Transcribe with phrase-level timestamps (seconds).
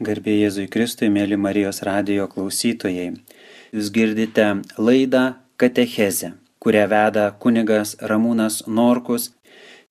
[0.00, 3.10] Garbė Jėzui Kristui, mėly Marijos radijo klausytojai.
[3.76, 4.46] Jūs girdite
[4.80, 9.28] laidą Katechezę, kurią veda kunigas Ramūnas Norkus.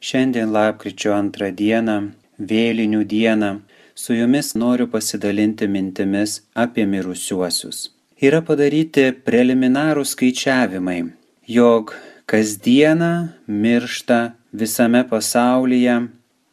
[0.01, 1.99] Šiandien lapkričio antrą dieną,
[2.41, 3.51] vėlinių dieną,
[3.93, 7.91] su jumis noriu pasidalinti mintimis apie mirusiuosius.
[8.17, 11.03] Yra padaryti preliminarų skaičiavimai,
[11.45, 11.93] jog
[12.25, 13.13] kasdieną
[13.45, 14.21] miršta
[14.57, 16.01] visame pasaulyje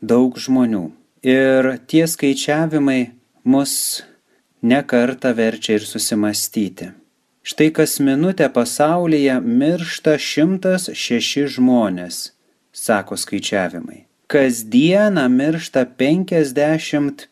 [0.02, 0.90] daug žmonių.
[1.24, 3.15] Ir tie skaičiavimai
[3.46, 4.02] mus
[4.62, 6.90] nekarta verčia ir susimastyti.
[7.46, 12.16] Štai kas minutę pasaulyje miršta 106 žmonės,
[12.74, 14.00] sako skaičiavimai.
[14.26, 17.30] Kasdieną miršta 55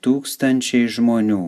[0.00, 1.44] tūkstančiai žmonių,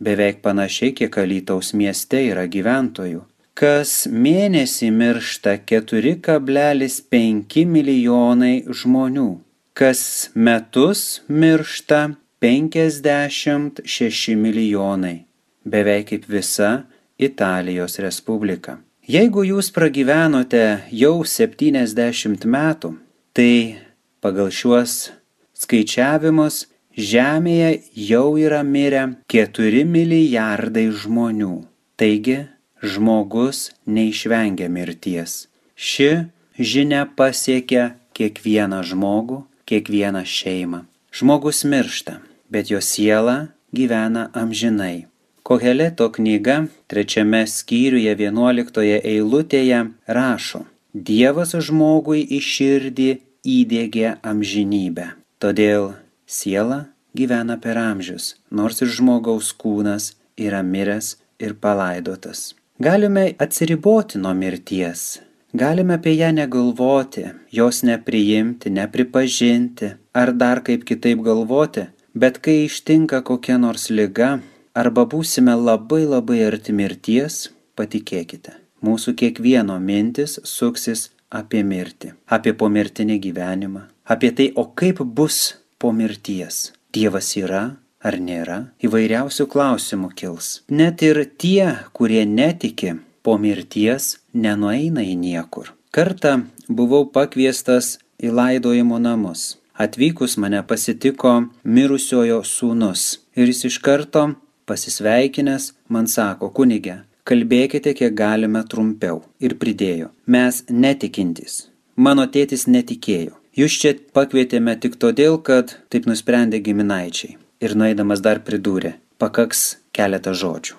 [0.00, 3.20] beveik panašiai kiek Alytaus mieste yra gyventojų.
[3.52, 9.30] Kas mėnesį miršta 4,5 milijonai žmonių.
[9.76, 15.24] Kas metus miršta 56 milijonai,
[15.64, 16.82] beveik kaip visa
[17.18, 18.78] Italijos Respublika.
[19.04, 22.94] Jeigu jūs pragyvenote jau 70 metų,
[23.36, 23.76] tai
[24.24, 25.12] pagal šiuos
[25.52, 26.66] skaičiavimus
[27.00, 31.62] Žemėje jau yra mirę 4 milijardai žmonių.
[32.00, 32.48] Taigi,
[32.82, 35.46] žmogus neišvengia mirties.
[35.76, 40.82] Ši žinia pasiekia kiekvieną žmogų, kiekvieną šeimą.
[41.14, 42.18] Žmogus miršta
[42.50, 45.06] bet jo siela gyvena amžinai.
[45.42, 53.10] Koheleto knyga trečiame skyriuje vienuoliktoje eilutėje rašo, Dievas žmogui į širdį
[53.46, 55.04] įdėgė amžinybę.
[55.38, 55.92] Todėl
[56.26, 62.56] siela gyvena per amžius, nors ir žmogaus kūnas yra miręs ir palaidotas.
[62.82, 65.20] Galime atsiriboti nuo mirties,
[65.54, 73.22] galime apie ją negalvoti, jos nepriimti, nepripažinti ar dar kaip kitaip galvoti, Bet kai ištinka
[73.22, 74.40] kokia nors lyga
[74.74, 83.20] arba būsime labai labai arti mirties, patikėkite, mūsų kiekvieno mintis suksis apie mirtį, apie pomirtinį
[83.26, 86.72] gyvenimą, apie tai, o kaip bus po mirties.
[86.90, 90.48] Dievas yra ar nėra, įvairiausių klausimų kils.
[90.72, 95.74] Net ir tie, kurie netiki, po mirties nenueina į niekur.
[95.94, 99.59] Kartą buvau pakviestas į laidojimo namus.
[99.80, 101.30] Atvykus mane pasitiko
[101.64, 103.04] mirusiojo sūnus
[103.40, 104.26] ir jis iš karto
[104.68, 109.22] pasisveikinęs man sako, kunigė, kalbėkite kiek galime trumpiau.
[109.40, 111.54] Ir pridėjo, mes netikintys.
[111.96, 113.38] Mano tėtis netikėjo.
[113.56, 117.38] Jūs čia pakvietėme tik todėl, kad taip nusprendė giminaičiai.
[117.64, 119.64] Ir nueidamas dar pridūrė, pakaks
[119.96, 120.76] keletą žodžių.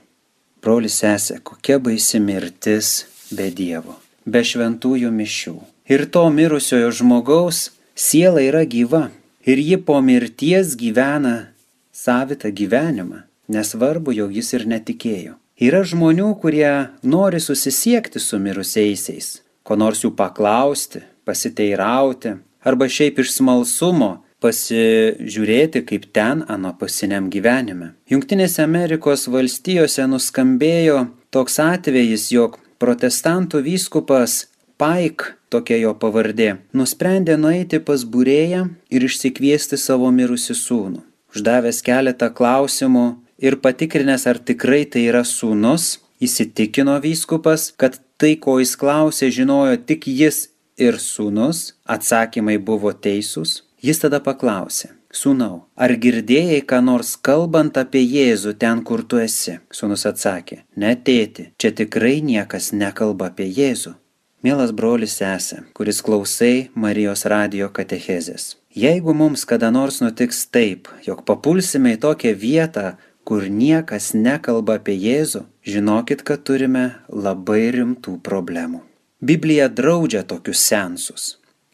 [0.62, 2.94] Brolis sesė, kokia baisi mirtis
[3.34, 3.98] be Dievo,
[4.30, 5.60] be šventųjų mišių.
[5.90, 9.12] Ir to mirusiojo žmogaus Siela yra gyva
[9.46, 11.54] ir ji po mirties gyvena
[11.94, 13.20] savitą gyvenimą,
[13.54, 15.36] nesvarbu, jog jis ir netikėjo.
[15.62, 16.72] Yra žmonių, kurie
[17.06, 19.28] nori susisiekti su mirusiaisiais,
[19.62, 22.34] ko nors jų paklausti, pasiteirauti,
[22.66, 24.12] arba šiaip iš smalsumo
[24.42, 27.92] pasižiūrėti, kaip ten anapusiniam gyvenime.
[28.10, 34.48] Junktinėse Amerikos valstijose nuskambėjo toks atvejis, jog protestantų vyskupas
[34.82, 41.04] Paik tokia jo pavardė, nusprendė nueiti pas būrėją ir išsikviesti savo mirusi sūnų.
[41.36, 43.04] Uždavęs keletą klausimų
[43.46, 49.78] ir patikrinęs, ar tikrai tai yra sūnus, įsitikino vyskupas, kad tai, ko jis klausė, žinojo
[49.86, 50.48] tik jis
[50.82, 53.62] ir sūnus, atsakymai buvo teisūs.
[53.86, 59.58] Jis tada paklausė, Sūnau, ar girdėjai, ką nors kalbant apie Jėzų ten, kur tu esi?
[59.76, 63.98] Sūnus atsakė, ne tėti, čia tikrai niekas nekalba apie Jėzų.
[64.42, 68.56] Mielas brolis sesė, kuris klausai Marijos radio katechezės.
[68.74, 72.86] Jeigu mums kada nors nutiks taip, jog papulsime į tokią vietą,
[73.22, 78.82] kur niekas nekalba apie Jėzų, žinokit, kad turime labai rimtų problemų.
[79.22, 81.28] Biblija draudžia tokius sensus.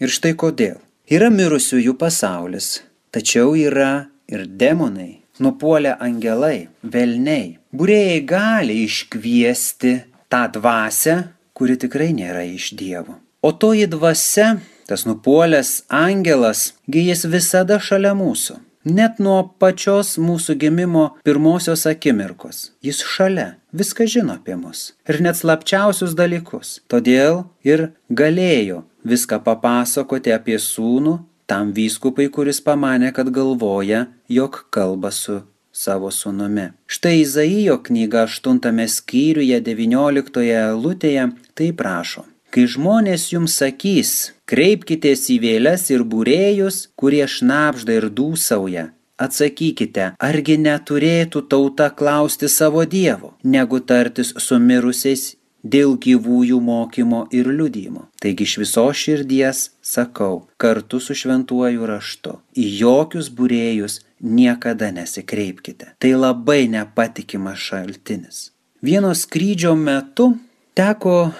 [0.04, 0.82] Ir štai kodėl.
[1.08, 2.82] Yra mirusiųjų pasaulis,
[3.16, 7.56] tačiau yra ir demonai, nupuolę angelai, velniai.
[7.72, 9.96] Būrėjai gali iškviesti
[10.28, 11.18] tą dvasę,
[11.58, 13.18] kuri tikrai nėra iš Dievo.
[13.42, 14.58] O toji dvasia,
[14.90, 18.60] tas nupuolęs angelas, gyjis visada šalia mūsų.
[18.88, 22.70] Net nuo pačios mūsų gimimo pirmosios akimirkos.
[22.86, 24.94] Jis šalia, viską žino apie mus.
[25.10, 26.78] Ir net slapčiausius dalykus.
[26.88, 31.18] Todėl ir galėjo viską papasakoti apie sūnų
[31.48, 35.42] tam vyskupai, kuris pamanė, kad galvoja, jog kalba su
[35.84, 36.72] savo sūnumi.
[36.90, 42.26] Štai Izaijo knyga 8 skyriuje 19 lūtėje tai prašo.
[42.50, 44.12] Kai žmonės jums sakys,
[44.50, 52.84] kreipkitės į vėles ir būrėjus, kurie šnapžda ir dūsauja, Atsakykite, argi neturėtų tauta klausti savo
[52.86, 55.32] Dievo, negu tartis su mirusiais
[55.74, 58.08] dėl gyvųjų mokymo ir liudymo.
[58.22, 65.94] Taigi iš viso širdies sakau, kartu su šventuoju raštu, į jokius būrėjus niekada nesikreipkite.
[66.00, 68.48] Tai labai nepatikimas šaltinis.
[68.82, 70.36] Vieno skrydžio metu
[70.78, 71.32] teko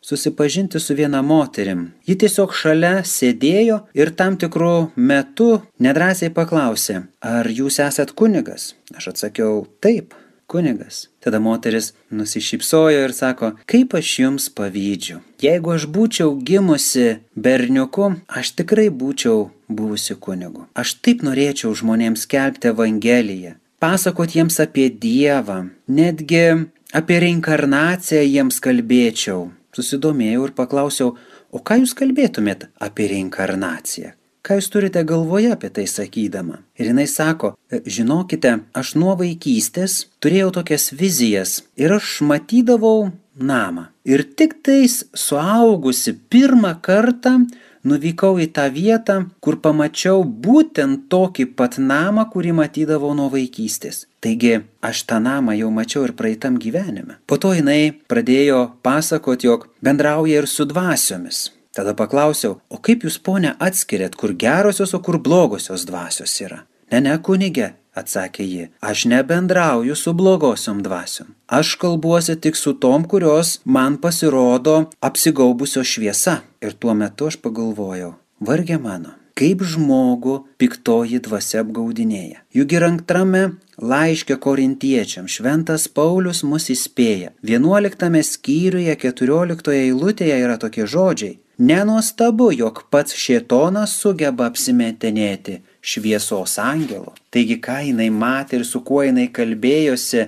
[0.00, 1.90] susipažinti su viena moterim.
[2.08, 5.50] Ji tiesiog šalia sėdėjo ir tam tikrų metų
[5.84, 8.74] nedrasiai paklausė, ar jūs esat kunigas?
[8.96, 10.16] Aš atsakiau, taip
[10.50, 11.06] kunigas.
[11.22, 15.20] Tada moteris nusišypsojo ir sako, kaip aš jums pavydžiu.
[15.42, 20.66] Jeigu aš būčiau gimusi berniuku, aš tikrai būčiau buvusi kunigu.
[20.74, 26.44] Aš taip norėčiau žmonėms skelbti Evangeliją, pasakot jiems apie Dievą, netgi
[26.92, 29.50] apie reinkarnaciją jiems kalbėčiau.
[29.76, 31.14] Susidomėjau ir paklausiau,
[31.54, 34.16] o ką jūs kalbėtumėt apie reinkarnaciją?
[34.40, 36.62] Ką jūs turite galvoje apie tai sakydama?
[36.80, 43.90] Ir jinai sako, e, žinokite, aš nuo vaikystės turėjau tokias vizijas ir aš matydavau namą.
[44.08, 47.36] Ir tik tais suaugusi pirmą kartą
[47.84, 54.06] nuvykau į tą vietą, kur pamačiau būtent tokį pat namą, kurį matydavau nuo vaikystės.
[54.20, 57.20] Taigi aš tą namą jau mačiau ir praeitam gyvenime.
[57.26, 61.48] Po to jinai pradėjo pasakoti, jog bendrauja ir su dvasiomis.
[61.76, 66.64] Tada paklausiau, o kaip jūs ponė atskiriat, kur gerosios, o kur blogosios dvasios yra?
[66.90, 71.30] Ne, ne, kunigė, atsakė ji, aš nebendrauju su blogosiom dvasiom.
[71.46, 76.40] Aš kalbuosi tik su tom, kurios man pasirodo apsigaubusios šviesa.
[76.60, 82.42] Ir tuo metu aš pagalvojau, vargė mano, kaip žmogų piktoji dvasia apgaudinėja.
[82.56, 83.44] Juk ir antrame
[83.78, 87.30] laiške korintiečiam šventas Paulius mus įspėja.
[87.46, 91.38] 11 skyriuje 14 eilutėje yra tokie žodžiai.
[91.60, 97.12] Nenuostabu, jog pats šietonas sugeba apsimetinėti šviesos angelo.
[97.28, 100.22] Taigi, ką jinai matė ir su kuo jinai kalbėjosi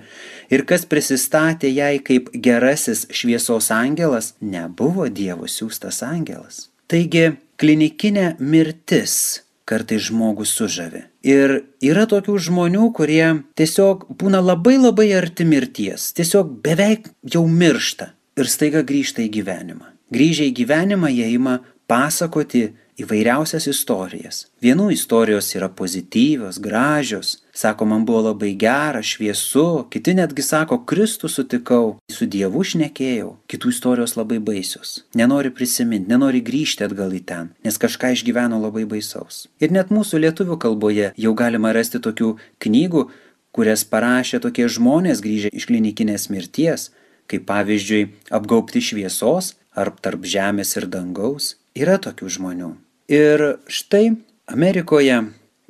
[0.52, 6.66] ir kas prisistatė jai kaip gerasis šviesos angelas, nebuvo Dievo siūstas angelas.
[6.92, 9.14] Taigi, klinikinė mirtis
[9.64, 11.06] kartai žmogų sužavi.
[11.24, 13.24] Ir yra tokių žmonių, kurie
[13.56, 19.91] tiesiog būna labai labai arti mirties, tiesiog beveik jau miršta ir staiga grįžta į gyvenimą.
[20.12, 22.66] Grįžę į gyvenimą jie ima pasakoti
[23.00, 24.42] įvairiausias istorijas.
[24.62, 31.30] Vienų istorijos yra pozityvios, gražios, sako, man buvo labai gera, šviesu, kiti netgi sako, Kristų
[31.32, 35.00] sutikau, su Dievu šnekėjau, kitų istorijos labai baisios.
[35.18, 39.46] Nenori prisiminti, nenori grįžti atgal į ten, nes kažką išgyveno labai baisaus.
[39.64, 43.06] Ir net mūsų lietuvių kalboje jau galima rasti tokių knygų,
[43.52, 46.90] kurias parašė tokie žmonės grįžę iš klinikinės mirties,
[47.32, 51.56] kaip pavyzdžiui apgaupti šviesos ar tarp žemės ir dangaus.
[51.78, 52.72] Yra tokių žmonių.
[53.12, 54.16] Ir štai
[54.46, 55.18] Amerikoje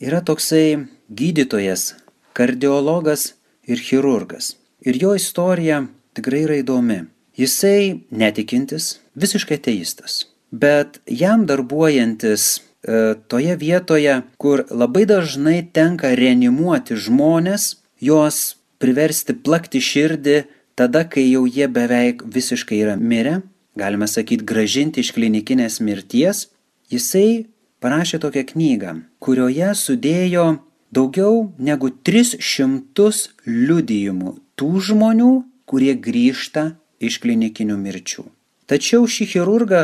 [0.03, 1.95] yra toksai gydytojas,
[2.35, 3.33] kardiologas
[3.69, 4.57] ir chirurgas.
[4.83, 5.85] Ir jo istorija
[6.17, 7.05] tikrai yra įdomi.
[7.39, 10.27] Jisai netikintis, visiškai teistas.
[10.53, 19.81] Bet jam darbuojantis e, toje vietoje, kur labai dažnai tenka reanimuoti žmonės, juos priversti plakti
[19.81, 20.43] širdį
[20.77, 23.41] tada, kai jau jie beveik visiškai yra mirę,
[23.77, 26.49] galime sakyti, gražinti iš klinikinės mirties,
[26.93, 27.47] jisai
[27.83, 28.93] parašė tokią knygą,
[29.23, 30.47] kurioje sudėjo
[30.93, 33.09] daugiau negu 300
[33.49, 35.33] liudijimų tų žmonių,
[35.67, 38.27] kurie grįžta iš klinikinių mirčių.
[38.69, 39.83] Tačiau šį chirurgą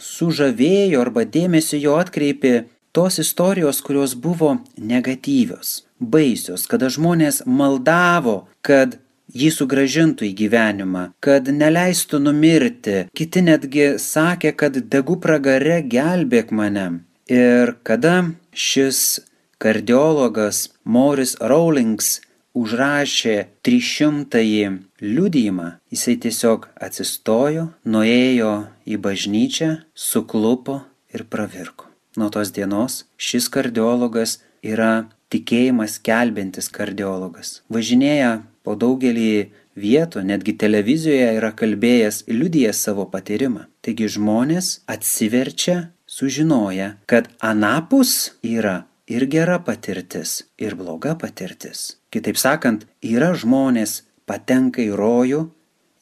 [0.00, 2.54] sužavėjo arba dėmesį jo atkreipė
[2.94, 9.00] tos istorijos, kurios buvo negatyvios, baisios, kada žmonės maldavo, kad
[9.34, 12.96] jį sugražintų į gyvenimą, kad neleistų numirti.
[13.16, 16.86] Kiti netgi sakė, kad degu pragare gelbėk mane.
[17.30, 19.24] Ir kada šis
[19.58, 22.18] kardiologas Morris Rawlings
[22.54, 23.36] užrašė
[23.66, 24.66] 300-ąjį
[25.02, 28.52] liudijimą, jisai tiesiog atsistojo, nuėjo
[28.86, 30.82] į bažnyčią, suklupo
[31.14, 31.90] ir pravirko.
[32.14, 37.58] Nuo tos dienos šis kardiologas yra tikėjimas kelbintis kardiologas.
[37.74, 43.66] Važinėja po daugelį vietų, netgi televizijoje yra kalbėjęs, liudijęs savo patyrimą.
[43.84, 51.96] Taigi žmonės atsiverčia, sužinoja, kad anapus yra ir gera patirtis, ir bloga patirtis.
[52.14, 55.48] Kitaip sakant, yra žmonės patenka į rojų,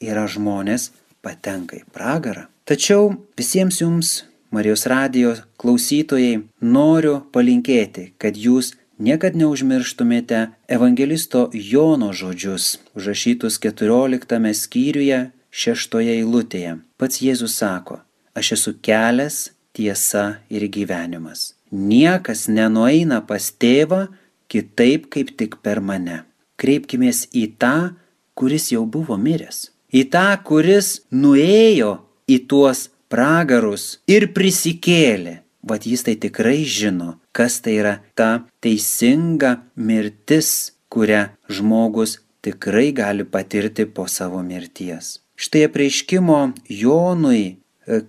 [0.03, 0.91] yra žmonės
[1.25, 2.47] patenka į pragarą.
[2.69, 4.21] Tačiau visiems jums,
[4.53, 15.19] Marijos radijos klausytojai, noriu palinkėti, kad jūs niekad neužmirštumėte evangelisto Jono žodžius, užrašytus 14 skyriuje,
[15.51, 16.77] 6 eilutėje.
[16.97, 17.99] Pats Jėzus sako,
[18.33, 21.53] aš esu kelias, tiesa ir gyvenimas.
[21.73, 24.07] Niekas nenueina pas tėvą,
[24.47, 26.23] kitaip kaip tik per mane.
[26.57, 27.93] Kreipkimės į tą,
[28.37, 29.69] kuris jau buvo miręs.
[29.93, 31.97] Į tą, kuris nuėjo
[32.29, 35.42] į tuos pragarus ir prisikėlė.
[35.63, 43.23] Vat jis tai tikrai žino, kas tai yra ta teisinga mirtis, kurią žmogus tikrai gali
[43.23, 45.19] patirti po savo mirties.
[45.35, 46.39] Štai apreiškimo
[46.69, 47.55] Jonui e,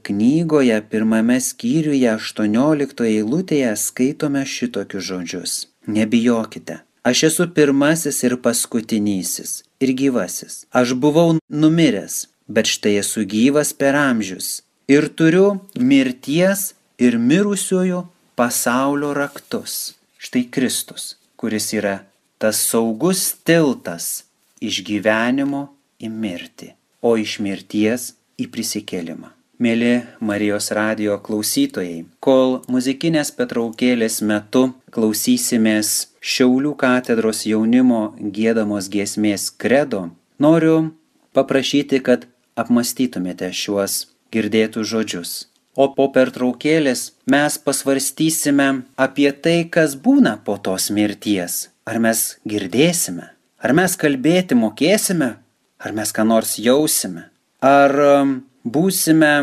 [0.03, 5.55] knygoje pirmame skyriuje 18 eilutėje skaitome šitokius žodžius.
[5.87, 10.65] Nebijokite, aš esu pirmasis ir paskutinysis ir gyvasis.
[10.75, 18.01] Aš buvau numiręs, bet štai esu gyvas per amžius ir turiu mirties ir mirusiųjų
[18.39, 19.95] pasaulio raktus.
[20.19, 22.01] Štai Kristus, kuris yra
[22.41, 24.25] tas saugus tiltas
[24.65, 25.69] iš gyvenimo
[26.01, 26.73] į mirtį,
[27.05, 29.31] o iš mirties į prisikėlimą.
[29.63, 35.93] Mėly Marijos radio klausytojai, kol muzikinės petraukėlės metu klausysimės
[36.25, 40.09] Šiaulių katedros jaunimo gėdamos giesmės kredo,
[40.41, 40.95] noriu
[41.37, 42.25] paprašyti, kad
[42.57, 45.35] apmastytumėte šiuos girdėtus žodžius.
[45.75, 51.69] O po pertraukėlės mes pasvarstysime apie tai, kas būna po tos mirties.
[51.85, 53.27] Ar mes girdėsime,
[53.59, 55.35] ar mes kalbėti mokėsime,
[55.83, 57.27] ar mes ką nors jausime,
[57.61, 59.35] ar um, būsime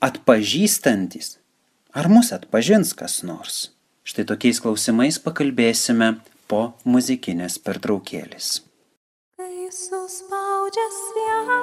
[0.00, 1.36] atpažįstantis,
[1.92, 3.68] ar mus atpažins kas nors.
[4.06, 6.14] Štai tokiais klausimais pakalbėsime
[6.50, 8.62] po muzikinės pertraukėlės.
[9.36, 11.60] Kai suspaudžia sielą,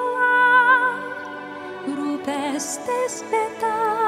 [1.98, 4.07] rūpestis bėda,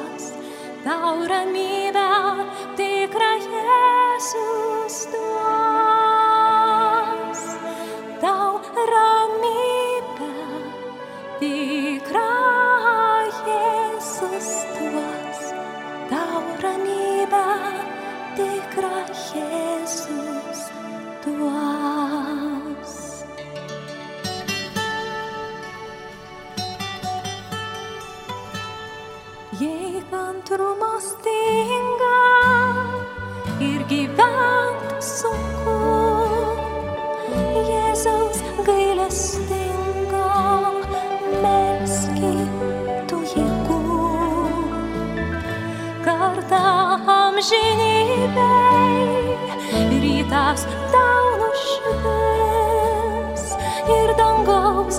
[0.83, 2.09] tau ramybę,
[2.77, 2.90] tikra
[30.11, 32.19] Jei kantrumo stinga
[33.63, 35.75] ir gyvent sunku,
[37.69, 40.27] Jėzaus gailestingo
[41.43, 42.51] melskit
[43.07, 43.79] tų jėgų.
[46.03, 46.63] Kartą
[47.15, 48.35] amžinybei
[50.03, 51.93] rytas tau nušvis
[53.99, 54.97] ir dangaus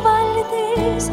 [0.00, 1.08] valdes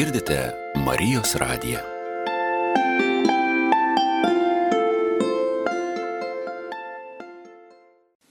[0.00, 0.36] girdite
[0.80, 1.80] Marijos radiją.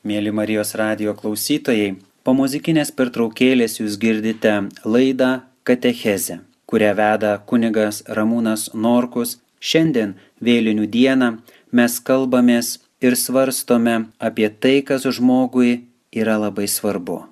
[0.01, 1.91] Mėly Marijos radio klausytojai,
[2.25, 5.29] po muzikinės pertraukėlės jūs girdite laidą
[5.67, 9.37] Katechezę, kurią veda kunigas Ramūnas Norkus.
[9.61, 11.31] Šiandien vėlinių dieną
[11.69, 17.27] mes kalbamės ir svarstome apie tai, kas žmogui yra labai svarbu.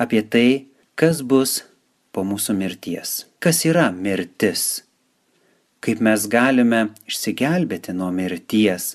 [0.00, 0.48] Apie tai,
[0.96, 1.60] kas bus
[2.16, 3.26] po mūsų mirties.
[3.44, 4.82] Kas yra mirtis?
[5.84, 8.94] Kaip mes galime išsigelbėti nuo mirties,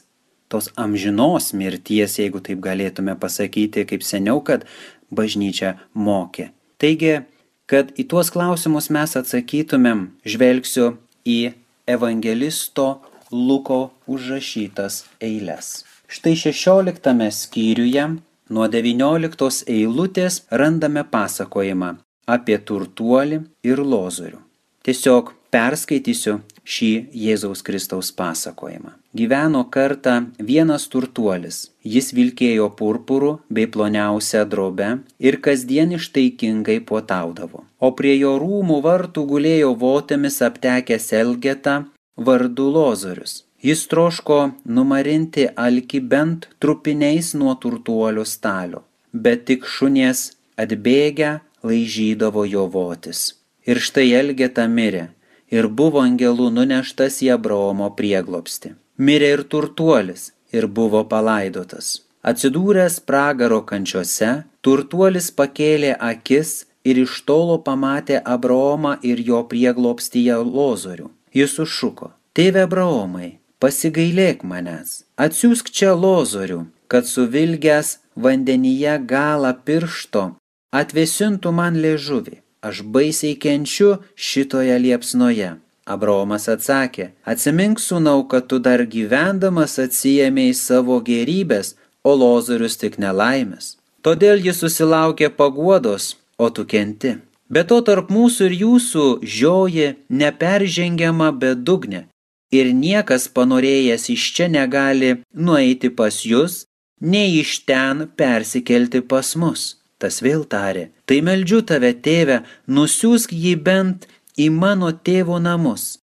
[0.49, 4.65] tos amžinos mirties, jeigu taip galėtume pasakyti, kaip seniau, kad
[5.13, 6.49] bažnyčia mokė.
[6.81, 7.21] Taigi,
[7.69, 11.53] kad į tuos klausimus mes atsakytumėm, žvelgsiu į
[11.87, 12.89] evangelisto
[13.31, 15.85] Luko užrašytas eilės.
[16.11, 18.09] Štai 16 skyriuje
[18.51, 21.93] Nuo 19 eilutės randame pasakojimą
[22.27, 24.39] apie turtuolį ir lozorių.
[24.85, 26.91] Tiesiog perskaitysiu šį
[27.25, 28.93] Jėzaus Kristaus pasakojimą.
[29.17, 31.67] Gyveno kartą vienas turtuolis.
[31.83, 37.65] Jis vilkėjo purpurų bei ploniausią drobę ir kasdien ištaikingai puotaudavo.
[37.79, 41.77] O prie jo rūmų vartų gulėjo votėmis aptekęs Elgetą
[42.17, 43.41] vardu Lozorius.
[43.61, 48.81] Jis troško numarinti alki bent trupiniais nuo turtuolio stalio,
[49.13, 53.33] bet tik šunies atbėgę laižydavo jo votis.
[53.67, 55.09] Ir štai Elgeta mirė
[55.53, 58.73] ir buvo angelų nuneštas į Abraomo prieglopsti.
[58.97, 62.01] Mirė ir turtuolis ir buvo palaidotas.
[62.21, 71.09] Atsidūręs pragaro kančiose, turtuolis pakėlė akis ir iš tolo pamatė Abraomą ir jo prieglopstyje lozorių.
[71.33, 80.31] Jis sušuko, tėve Abraomai, pasigailėk manęs, atsiųsk čia lozorių, kad suvilgęs vandenyje galą piršto
[80.71, 82.39] atvesintų man liežuvį.
[82.61, 85.55] Aš baisiai kenčiu šitoje liepsnoje.
[85.91, 91.73] Abraomas atsakė, atsimink sūnau, kad tu dar gyvendamas atsijėmėjai savo gerybės,
[92.05, 93.77] o lozorius tik nelaimės.
[94.05, 97.17] Todėl jis susilaukė paguodos, o tu kenti.
[97.49, 99.89] Be to tarp mūsų ir jūsų žioji
[100.21, 102.05] neperžengiama bedugnė
[102.51, 106.65] ir niekas panorėjęs iš čia negali nueiti pas jūs,
[107.01, 109.80] nei iš ten persikelti pas mus.
[110.01, 115.99] Tas vėl tarė, tai meldžiu tave, tėve, nusiųsk jį bent į mano tėvo namus.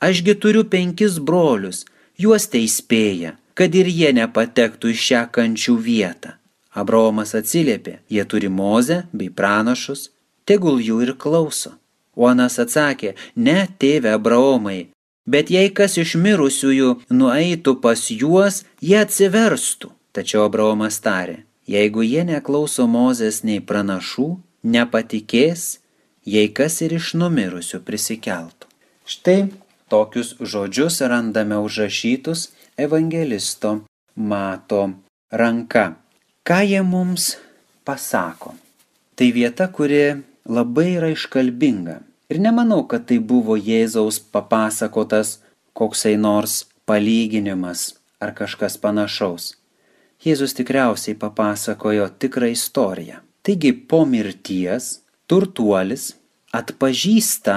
[0.00, 1.84] Ašgi turiu penkis brolius,
[2.16, 6.38] juos tai spėja, kad ir jie nepatektų į šią kančių vietą.
[6.72, 10.08] Abraomas atsiliepė, jie turi mozę bei pranašus,
[10.48, 11.76] tegul jų ir klauso.
[12.16, 14.92] O Anas atsakė, ne, tėve Abraomai,
[15.26, 19.92] Bet jei kas iš mirusiųjų nueitų pas juos, jie atsiverstų.
[20.12, 24.28] Tačiau Abraomas tarė, jeigu jie neklauso Mozės nei pranašų,
[24.62, 25.78] nepatikės,
[26.24, 28.68] jei kas ir iš numirusių prisikeltų.
[29.06, 29.50] Štai
[29.90, 33.82] tokius žodžius randame užrašytus evangelisto
[34.16, 34.90] mato
[35.30, 35.96] ranka.
[36.46, 37.36] Ką jie mums
[37.84, 38.54] pasako?
[39.14, 42.00] Tai vieta, kuri labai yra iškalbinga.
[42.32, 45.42] Ir nemanau, kad tai buvo Jėzaus papasakotas
[45.76, 49.52] koksai nors palyginimas ar kažkas panašaus.
[50.22, 53.18] Jėzus tikriausiai papasakojo tikrą istoriją.
[53.42, 56.12] Taigi po mirties turtuolis
[56.54, 57.56] atpažįsta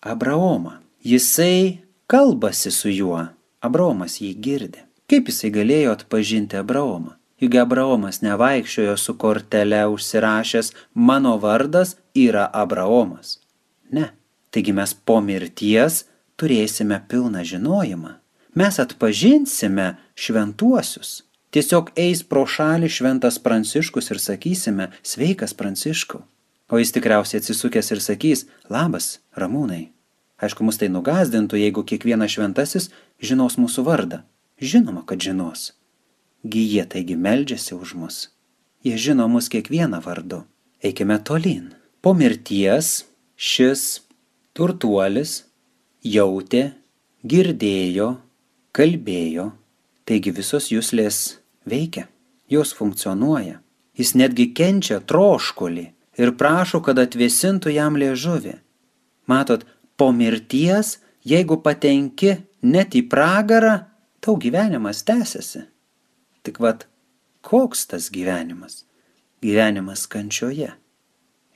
[0.00, 0.78] Abraomą.
[1.04, 3.20] Jisai kalbasi su juo.
[3.60, 4.80] Abraomas jį girdi.
[5.10, 7.12] Kaip jisai galėjo atpažinti Abraomą?
[7.36, 13.36] Juk Abraomas nevaikščiojo su kortele užsirašęs mano vardas yra Abraomas.
[13.92, 14.08] Ne.
[14.50, 16.06] Taigi mes po mirties
[16.40, 18.16] turėsime pilną žinojimą.
[18.56, 21.25] Mes atpažinsime šventuosius.
[21.56, 26.18] Tiesiog eis pro šalį šventas Pranciškus ir sakysime, sveikas Pranciškau.
[26.68, 29.86] O jis tikriausiai atsisukęs ir sakys, labas, ramūnai.
[30.36, 32.90] Aišku, mus tai nugazdintų, jeigu kiekvienas šventasis
[33.24, 34.18] žinos mūsų vardą.
[34.60, 35.70] Žinoma, kad žinos.
[36.44, 38.18] Gyjie taigi meldžiasi už mus.
[38.84, 40.42] Jie žino mus kiekvieną vardu.
[40.84, 41.72] Eikime tolyn.
[42.04, 43.06] Po mirties
[43.40, 44.02] šis
[44.52, 45.46] turtuolis
[46.04, 46.74] jautė,
[47.24, 48.12] girdėjo,
[48.76, 49.48] kalbėjo,
[50.04, 51.24] taigi visos jūslės
[51.66, 52.06] veikia,
[52.48, 53.60] jos funkcionuoja.
[53.96, 55.86] Jis netgi kenčia troškulį
[56.20, 58.56] ir prašo, kad atvėsintų jam liežuvį.
[59.26, 59.64] Matot,
[59.96, 63.86] po mirties, jeigu patenki net į pragarą,
[64.20, 65.64] tau gyvenimas tęsiasi.
[66.44, 66.84] Tik vad,
[67.40, 68.84] koks tas gyvenimas?
[69.42, 70.74] Gyvenimas kančioje.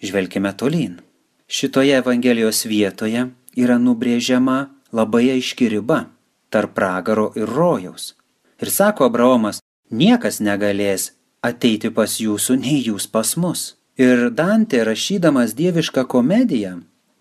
[0.00, 1.00] Žvelkime tolyn.
[1.50, 3.26] Šitoje Evangelijos vietoje
[3.58, 4.58] yra nubrėžiama
[4.94, 6.04] labai aiški riba
[6.50, 8.14] tarp pragaro ir rojaus.
[8.60, 9.60] Ir sako Abraomas,
[9.90, 13.76] niekas negalės ateiti pas jūsų, nei jūs pas mus.
[14.00, 16.81] Ir Dantė rašydamas dievišką komediją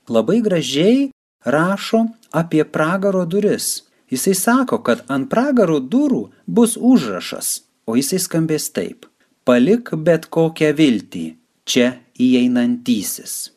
[0.09, 1.09] labai gražiai
[1.45, 3.83] rašo apie pragaro duris.
[4.09, 9.05] Jisai sako, kad ant pragaro durų bus užrašas, o jisai skambės taip.
[9.45, 11.25] Palik bet kokią viltį,
[11.65, 13.51] čia įeinantysis.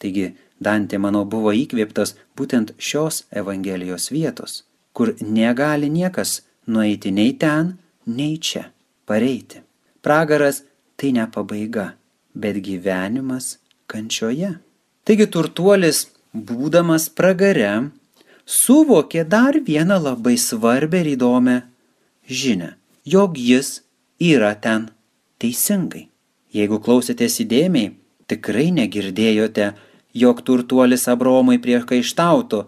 [0.00, 7.76] Taigi Dantė, manau, buvo įkvėptas būtent šios Evangelijos vietos, kur negali niekas nueiti nei ten,
[8.08, 8.68] nei čia,
[9.06, 9.62] pareiti.
[10.02, 10.62] Pragaras
[10.96, 11.92] tai ne pabaiga,
[12.34, 13.58] bet gyvenimas
[13.90, 14.56] kančioje.
[15.04, 17.90] Taigi turtuolis, būdamas pragare,
[18.44, 21.58] suvokė dar vieną labai svarbę ir įdomią
[22.28, 23.82] žinę, jog jis
[24.20, 24.88] yra ten
[25.40, 26.08] teisingai.
[26.52, 27.92] Jeigu klausėtės įdėmiai,
[28.28, 29.72] tikrai negirdėjote
[30.14, 32.64] jog turtuolis Abromui priekaištautų,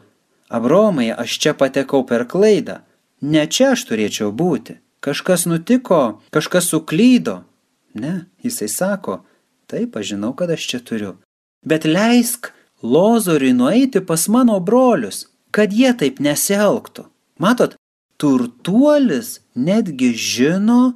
[0.51, 2.81] Abromai, aš čia patekau per klaidą,
[3.23, 7.43] ne čia aš turėčiau būti, kažkas nutiko, kažkas suklydo.
[7.95, 9.21] Ne, jisai sako,
[9.67, 11.17] taip, aš žinau, kad aš čia turiu.
[11.67, 17.09] Bet leisk lozoriui nueiti pas mano brolius, kad jie taip nesielgtų.
[17.41, 17.75] Matot,
[18.21, 20.95] turtuolis netgi žino,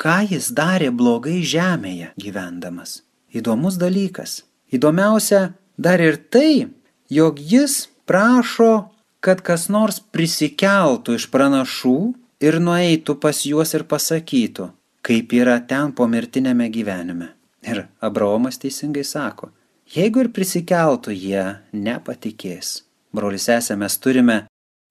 [0.00, 3.02] ką jis darė blogai žemėje gyvendamas.
[3.34, 4.44] Įdomus dalykas.
[4.70, 6.70] Įdomiausia dar ir tai,
[7.10, 11.98] jog jis prašo, kad kas nors prisikeltų iš pranašų
[12.40, 14.70] ir nueitų pas juos ir pasakytų,
[15.04, 17.34] kaip yra ten pomirtinėme gyvenime.
[17.60, 19.50] Ir Abraomas teisingai sako,
[19.92, 22.80] jeigu ir prisikeltų, jie nepatikės.
[23.12, 24.36] Brolis esame, mes turime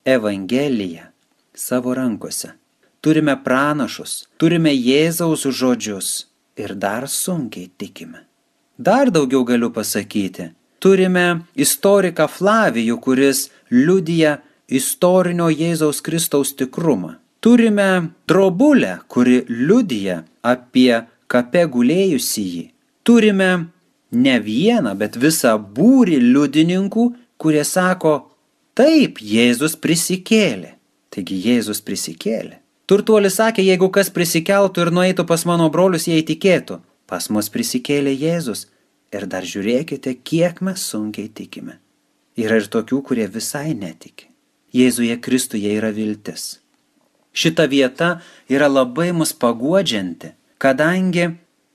[0.06, 1.10] Evangeliją
[1.56, 2.54] savo rankose.
[3.02, 6.10] Turime pranašus, turime Jėzaus žodžius
[6.60, 8.26] ir dar sunkiai tikime.
[8.78, 10.50] Dar daugiau galiu pasakyti.
[10.80, 17.16] Turime istoriką Flavijų, kuris liudija istorinio Jėzaus Kristaus tikrumą.
[17.40, 22.66] Turime drobulę, kuri liudija apie kape gulėjusį jį.
[23.08, 23.50] Turime
[24.12, 27.06] ne vieną, bet visą būrį liudininkų,
[27.40, 28.16] kurie sako,
[28.76, 30.76] taip, Jėzus prisikėlė.
[31.10, 32.60] Taigi Jėzus prisikėlė.
[32.90, 36.82] Turtuolis sakė, jeigu kas prisikeltų ir nueitų pas mano brolius, jie įtikėtų.
[37.10, 38.68] Pas mus prisikėlė Jėzus.
[39.16, 41.80] Ir dar žiūrėkite, kiek mes sunkiai tikime.
[42.38, 44.28] Yra ir tokių, kurie visai netiki.
[44.76, 46.60] Jėzuje Kristuje yra viltis.
[47.34, 51.30] Šita vieta yra labai mus paguodžianti, kadangi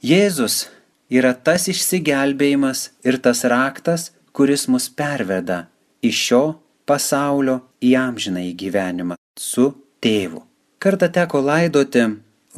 [0.05, 0.67] Jėzus
[1.09, 5.65] yra tas išsigelbėjimas ir tas raktas, kuris mus perveda
[6.05, 6.43] iš šio
[6.85, 9.71] pasaulio į amžiną į gyvenimą su
[10.05, 10.43] tėvu.
[10.83, 12.05] Kartą teko laidoti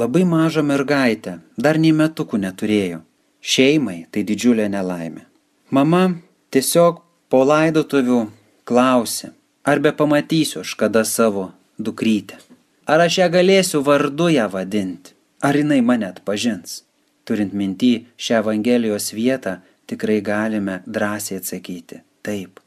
[0.01, 3.03] labai mažą mergaitę, dar nei metukų neturėjo.
[3.41, 5.23] Šeimai tai didžiulė nelaimė.
[5.71, 6.03] Mama
[6.51, 8.25] tiesiog po laidotuvių
[8.67, 9.31] klausė,
[9.63, 12.41] ar be pamatysiu aš kada savo dukrytę.
[12.87, 16.83] Ar aš ją galėsiu vardu ją vadinti, ar jinai mane atpažins.
[17.27, 19.57] Turint minty šią Evangelijos vietą,
[19.91, 22.61] tikrai galime drąsiai atsakyti- taip,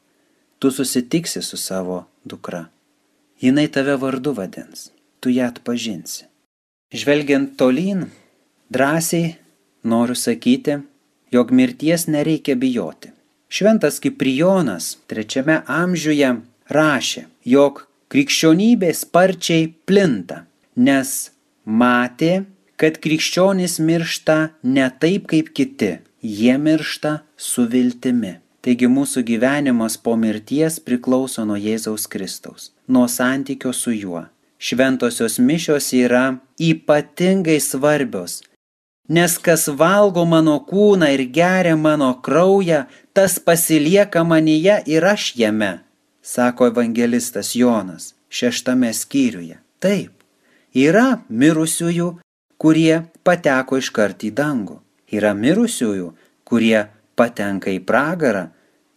[0.60, 2.67] tu susitiksi su savo dukra.
[3.41, 6.23] Jinai tave vardu vadins, tu ją atpažinsi.
[6.91, 8.10] Žvelgiant tolyn,
[8.71, 9.36] drąsiai
[9.84, 10.82] noriu sakyti,
[11.32, 13.10] jog mirties nereikia bijoti.
[13.49, 20.43] Šventas Kiprijonas trečiame amžiuje rašė, jog krikščionybė sparčiai plinta,
[20.76, 21.32] nes
[21.65, 22.45] matė,
[22.80, 28.39] kad krikščionys miršta ne taip kaip kiti, jie miršta su viltimi.
[28.60, 34.26] Taigi mūsų gyvenimas po mirties priklauso nuo Jėzaus Kristaus, nuo santykio su juo.
[34.60, 36.24] Šventosios mišios yra
[36.60, 38.41] ypatingai svarbios,
[39.08, 42.82] nes kas valgo mano kūną ir geria mano kraują,
[43.15, 45.78] tas pasilieka manyje ir aš jame
[46.30, 49.58] sako evangelistas Jonas šeštame skyriuje.
[49.82, 50.12] Taip,
[50.76, 52.10] yra mirusiųjų,
[52.62, 54.78] kurie pateko iškart į dangų.
[55.10, 56.12] Yra mirusiųjų,
[56.46, 56.84] kurie
[57.18, 58.50] patenka į pragarą,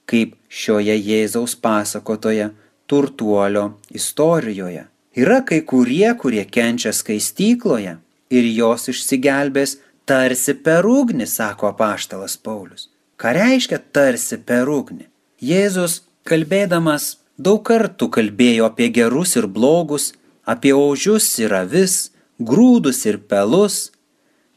[0.04, 2.50] kaip šioje Jėzaus pasakotoje
[2.90, 4.84] turtuolio istorijoje.
[5.16, 7.96] Yra kai kurie, kurie kenčia skaistykloje
[8.36, 12.90] ir jos išsigelbės tarsi per ugnį, sako apaštalas Paulius.
[13.16, 15.08] Ką reiškia tarsi per ugnį?
[15.40, 20.12] Jėzus kalbėdamas daug kartų kalbėjo apie gerus ir blogus,
[20.44, 23.90] apie ožius ir avis, grūdus ir pelus.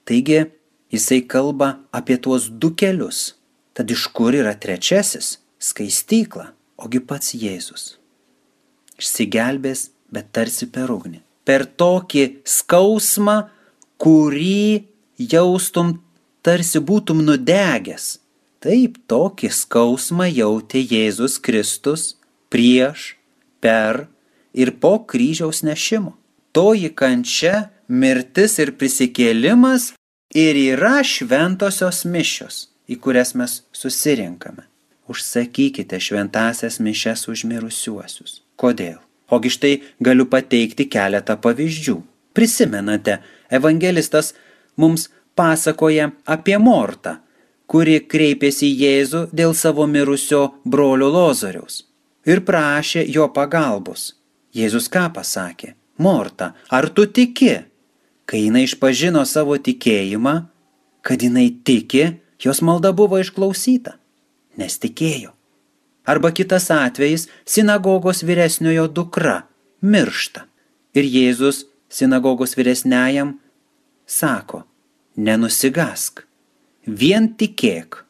[0.06, 0.46] Taigi
[0.94, 3.36] jisai kalba apie tuos du kelius.
[3.76, 7.98] Tad iš kur yra trečiasis- skaistykla, ogi pats Jėzus.
[9.00, 11.20] Išsigelbės, bet tarsi per ugnį.
[11.44, 13.50] Per tokį skausmą,
[14.00, 14.86] kurį
[15.18, 16.02] jaustum
[16.42, 18.20] tarsi būtum nudegęs.
[18.62, 22.16] Taip, tokį skausmą jautė Jėzus Kristus
[22.56, 23.18] prieš,
[23.60, 24.06] per
[24.54, 26.14] ir po kryžiaus nešimo.
[26.56, 29.90] Toji kančia, mirtis ir prisikėlimas
[30.32, 34.64] ir yra šventosios mišios, į kurias mes susirinkame.
[35.12, 38.40] Užsakykite šventasias mišes už mirusiuosius.
[38.56, 39.02] Kodėl?
[39.36, 41.98] Ogi štai galiu pateikti keletą pavyzdžių.
[42.36, 43.18] Prisimenate,
[43.52, 44.32] evangelistas
[44.80, 47.18] mums pasakoja apie Mortą,
[47.68, 51.84] kuri kreipėsi į Jėzų dėl savo mirusio brolio Lozoriaus
[52.26, 54.14] ir prašė jo pagalbos.
[54.56, 55.74] Jėzus ką pasakė?
[55.98, 57.64] Morta, ar tu tiki?
[58.26, 60.36] Kai jinai išpažino savo tikėjimą,
[61.06, 63.96] kad jinai tiki, jos malda buvo išklausyta,
[64.58, 65.32] nes tikėjo.
[66.06, 69.44] Arba kitas atvejis- sinagogos vyresniojo dukra
[69.82, 70.46] miršta.
[70.94, 73.40] Ir Jėzus sinagogos vyresniajam
[74.08, 74.64] sako,
[75.18, 76.24] nenusigask,
[76.88, 78.04] vien tikėk.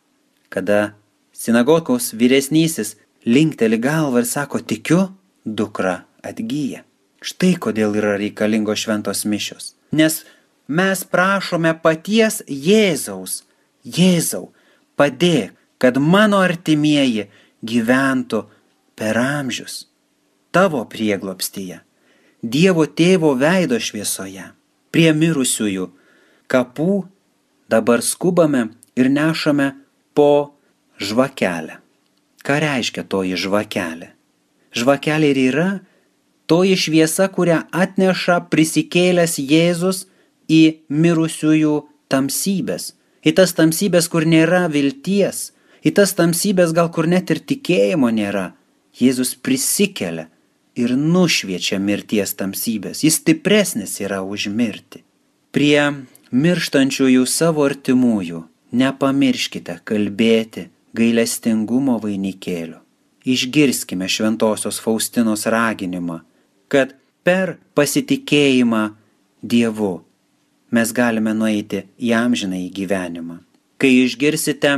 [0.49, 0.93] Kada
[1.33, 5.01] sinagogos vyresnysis linkteli galvą ir sako, tikiu,
[5.45, 6.83] dukra atgyja.
[7.25, 9.73] Štai kodėl yra reikalingos šventos mišios.
[9.91, 10.23] Nes
[10.67, 13.43] mes prašome paties Jėzaus.
[13.85, 14.49] Jėzau,
[14.97, 17.27] padėk, kad mano artimieji
[17.61, 18.45] gyventų
[18.97, 19.83] per amžius
[20.55, 21.81] tavo prieglopstyje,
[22.45, 24.43] Dievo tėvo veido šviesoje,
[24.93, 25.87] prie mirusiųjų
[26.51, 26.97] kapų
[27.73, 29.71] dabar skubame ir nešame
[30.13, 30.53] po
[31.01, 31.79] žvakelę.
[32.45, 34.11] Ką reiškia toji žvakelė?
[34.75, 35.69] Žvakelė ir yra
[36.45, 40.03] toji šviesa, kurią atneša prisikėlęs Jėzus
[40.51, 40.61] į
[40.93, 41.75] mirusiųjų
[42.11, 42.93] tamsybės.
[43.25, 45.49] Į tas tamsybės, kur nėra vilties,
[45.81, 48.51] į tas tamsybės gal kur net ir tikėjimo nėra.
[48.95, 50.27] Jėzus prisikelia
[50.77, 53.01] ir nušviečia mirties tamsybės.
[53.03, 55.01] Jis stipresnis yra už mirtį.
[55.55, 56.05] Prie
[56.35, 58.43] mirštančiųjų savo artimųjų
[58.75, 62.79] nepamirškite kalbėti gailestingumo vainikėlių.
[63.25, 66.19] Išgirskime šventosios Faustinos raginimą,
[66.69, 66.93] kad
[67.25, 68.83] per pasitikėjimą
[69.45, 69.95] Dievu
[70.73, 73.39] mes galime nueiti į amžiną į gyvenimą.
[73.81, 74.75] Kai išgirsite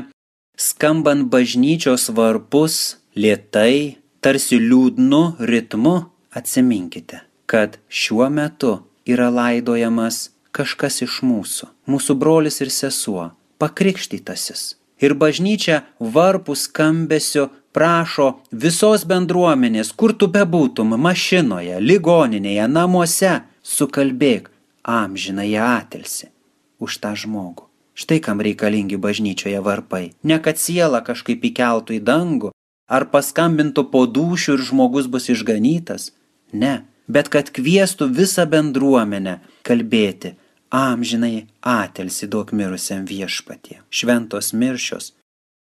[0.57, 5.95] skambant bažnyčios varpus lietai, tarsi liūdnu ritmu,
[6.37, 8.77] atsiminkite, kad šiuo metu
[9.07, 14.76] yra laidojamas kažkas iš mūsų, mūsų brolis ir sesuo, pakrikštytasis.
[15.03, 24.49] Ir bažnyčia varpų skambesio prašo visos bendruomenės, kur tu bebūtum, mašinoje, ligoninėje, namuose, sukalbėk
[24.87, 26.31] amžinąją atilsi
[26.79, 27.67] už tą žmogų.
[27.97, 30.13] Štai kam reikalingi bažnyčioje varpai.
[30.23, 32.51] Ne kad siela kažkaip įkeltų į dangų,
[32.87, 36.11] ar paskambintų po dušių ir žmogus bus išganytas.
[36.53, 40.35] Ne, bet kad kvieštų visą bendruomenę kalbėti
[40.69, 43.81] amžinai atelsi duok mirusiam viešpatie.
[43.89, 45.13] Šventos miršios.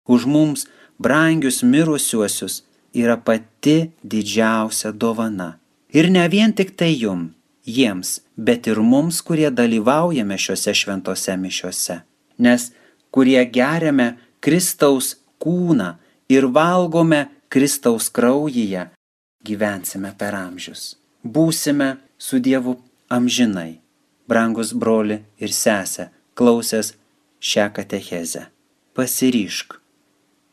[0.08, 5.60] Už mums brangius mirusiuosius yra pati didžiausia dovana.
[5.94, 7.34] Ir ne vien tik tai jum,
[7.66, 12.02] jiems, bet ir mums, kurie dalyvaujame šiuose šventose mišiuose.
[12.38, 12.72] Nes
[13.12, 15.96] kurie geriame Kristaus kūną
[16.30, 18.90] ir valgome Kristaus kraujyje,
[19.44, 20.98] gyvensime per amžius.
[21.24, 22.78] Būsime su Dievu
[23.10, 23.87] amžinai
[24.28, 26.94] brangus broli ir sesę, klausęs
[27.40, 28.48] šią katechezę.
[28.98, 29.78] Pasiryšk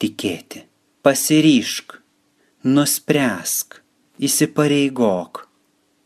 [0.01, 0.65] tikėti,
[1.03, 1.97] pasiryšk,
[2.65, 3.81] nuspręsk,
[4.21, 5.47] įsipareigok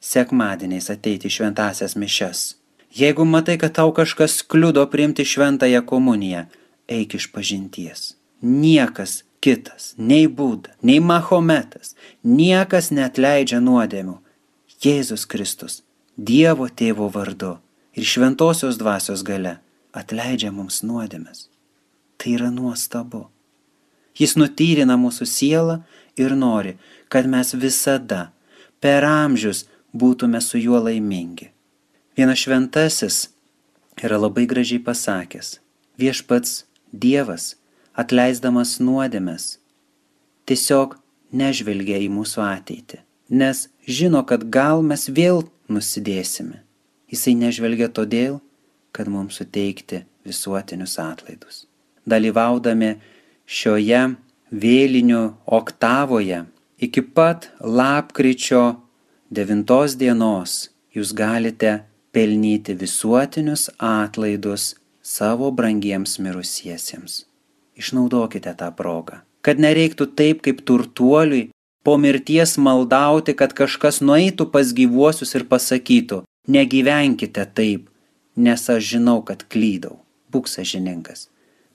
[0.01, 2.55] sekmadieniais ateiti šventasias mišes.
[2.95, 6.47] Jeigu matai, kad tau kažkas kliudo priimti šventąją komuniją,
[6.89, 8.15] eik iš pažinties.
[8.41, 14.17] Niekas kitas, nei Būda, nei Mahometas, niekas net leidžia nuodėmių.
[14.79, 15.83] Jėzus Kristus
[16.19, 17.53] Dievo tėvo vardu
[17.95, 19.61] ir šventosios dvasios gale
[19.95, 21.45] atleidžia mums nuodėmes.
[22.19, 23.29] Tai yra nuostabu.
[24.19, 25.77] Jis nutyrina mūsų sielą
[26.19, 26.75] ir nori,
[27.07, 28.33] kad mes visada
[28.83, 31.53] per amžius būtume su juo laimingi.
[32.19, 33.19] Vienas šventasis
[34.03, 35.61] yra labai gražiai pasakęs,
[36.03, 37.53] viešpats Dievas,
[37.95, 39.59] atleisdamas nuodėmes,
[40.49, 40.97] tiesiog
[41.31, 46.63] nežvelgia į mūsų ateitį, nes žino, kad gal mes vėl nusidėsime.
[47.09, 48.41] Jisai nežvelgia todėl,
[48.93, 51.65] kad mums suteikti visuotinius atlaidus.
[52.09, 52.95] Dalyvaudami
[53.49, 54.03] šioje
[54.53, 55.23] vėlinių
[55.59, 56.43] oktavoje
[56.81, 58.65] iki pat lapkričio
[59.31, 61.79] 9 dienos jūs galite
[62.13, 67.25] pelnyti visuotinius atlaidus savo brangiems mirusiesiems.
[67.79, 71.49] Išnaudokite tą progą, kad nereiktų taip kaip turtuoliui
[71.83, 77.89] po mirties maldauti, kad kažkas nueitų pas gyvuosius ir pasakytų, negyvenkite taip,
[78.37, 80.01] nes aš žinau, kad klydau.
[80.33, 81.29] Būk sažininkas.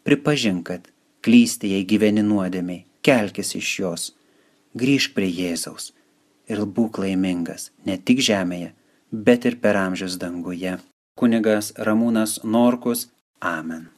[0.06, 0.92] Pripažink, kad
[1.26, 4.06] klysti, jei gyveni nuodėmiai, kelkis iš jos,
[4.78, 5.92] grįžk prie Jėzaus
[6.50, 8.74] ir būk laimingas ne tik žemėje,
[9.12, 10.78] bet ir per amžius danguje.
[11.20, 13.08] Kunigas Ramūnas Norkus.
[13.40, 13.93] Amen.